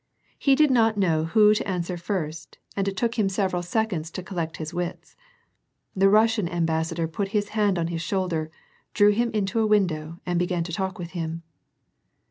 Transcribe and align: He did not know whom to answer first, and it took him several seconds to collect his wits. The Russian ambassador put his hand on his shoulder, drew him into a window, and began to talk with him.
He 0.39 0.55
did 0.55 0.71
not 0.71 0.97
know 0.97 1.25
whom 1.25 1.53
to 1.53 1.67
answer 1.67 1.95
first, 1.95 2.57
and 2.75 2.87
it 2.87 2.97
took 2.97 3.19
him 3.19 3.29
several 3.29 3.61
seconds 3.61 4.09
to 4.09 4.23
collect 4.23 4.57
his 4.57 4.73
wits. 4.73 5.15
The 5.95 6.09
Russian 6.09 6.49
ambassador 6.49 7.07
put 7.07 7.27
his 7.37 7.49
hand 7.49 7.77
on 7.77 7.85
his 7.85 8.01
shoulder, 8.01 8.49
drew 8.95 9.11
him 9.11 9.29
into 9.29 9.59
a 9.59 9.67
window, 9.67 10.19
and 10.25 10.39
began 10.39 10.63
to 10.63 10.73
talk 10.73 10.97
with 10.97 11.11
him. 11.11 11.43